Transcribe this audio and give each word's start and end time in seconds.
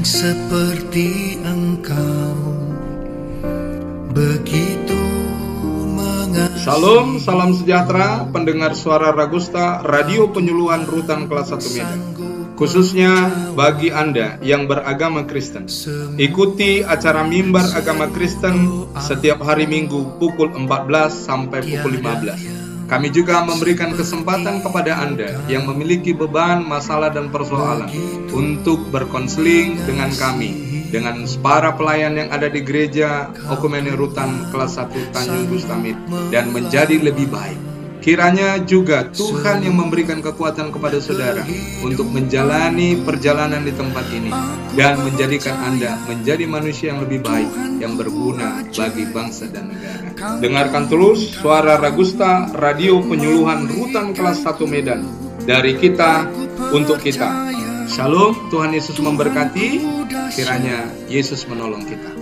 seperti 0.00 1.36
engkau 1.44 2.56
begitu 4.16 4.96
mengasihi 5.92 6.64
Salam, 6.64 7.20
salam 7.20 7.52
sejahtera 7.52 8.24
pendengar 8.32 8.72
suara 8.72 9.12
Ragusta 9.12 9.84
Radio 9.84 10.32
Penyuluhan 10.32 10.88
Rutan 10.88 11.28
Kelas 11.28 11.52
1 11.52 11.76
Medan. 11.76 12.00
Khususnya 12.56 13.28
bagi 13.52 13.92
Anda 13.92 14.40
yang 14.40 14.64
beragama 14.64 15.28
Kristen. 15.28 15.68
Ikuti 16.16 16.80
acara 16.80 17.28
mimbar 17.28 17.76
agama 17.76 18.08
Kristen 18.08 18.88
setiap 18.96 19.44
hari 19.44 19.68
Minggu 19.68 20.16
pukul 20.16 20.48
14 20.56 21.12
sampai 21.12 21.60
pukul 21.60 22.00
15. 22.00 22.73
Kami 22.94 23.10
juga 23.10 23.42
memberikan 23.42 23.90
kesempatan 23.90 24.62
kepada 24.62 25.02
Anda 25.02 25.42
yang 25.50 25.66
memiliki 25.66 26.14
beban, 26.14 26.62
masalah, 26.62 27.10
dan 27.10 27.26
persoalan 27.26 27.90
untuk 28.30 28.86
berkonseling 28.94 29.82
dengan 29.82 30.14
kami 30.14 30.86
dengan 30.94 31.26
para 31.42 31.74
pelayan 31.74 32.14
yang 32.14 32.30
ada 32.30 32.46
di 32.46 32.62
gereja 32.62 33.34
Okumene 33.50 33.98
Rutan 33.98 34.46
kelas 34.54 34.78
1 34.78 35.10
Tanjung 35.10 35.50
Gustamit 35.50 35.98
dan 36.30 36.54
menjadi 36.54 36.94
lebih 37.02 37.34
baik. 37.34 37.73
Kiranya 38.04 38.60
juga 38.60 39.08
Tuhan 39.16 39.64
yang 39.64 39.80
memberikan 39.80 40.20
kekuatan 40.20 40.76
kepada 40.76 41.00
saudara 41.00 41.40
untuk 41.80 42.04
menjalani 42.12 43.00
perjalanan 43.00 43.64
di 43.64 43.72
tempat 43.72 44.04
ini 44.12 44.28
dan 44.76 45.00
menjadikan 45.00 45.56
Anda 45.64 45.96
menjadi 46.04 46.44
manusia 46.44 46.92
yang 46.92 47.00
lebih 47.00 47.24
baik 47.24 47.48
yang 47.80 47.96
berguna 47.96 48.60
bagi 48.76 49.08
bangsa 49.08 49.48
dan 49.48 49.72
negara. 49.72 50.36
Dengarkan 50.36 50.84
terus 50.92 51.32
suara 51.32 51.80
Ragusta 51.80 52.52
Radio 52.52 53.00
Penyuluhan 53.00 53.72
Rutan 53.72 54.12
kelas 54.12 54.44
1 54.44 54.68
Medan 54.68 55.08
dari 55.48 55.72
kita 55.80 56.28
untuk 56.76 57.00
kita. 57.00 57.56
Shalom, 57.88 58.52
Tuhan 58.52 58.76
Yesus 58.76 59.00
memberkati. 59.00 59.80
Kiranya 60.36 60.92
Yesus 61.08 61.48
menolong 61.48 61.88
kita. 61.88 62.12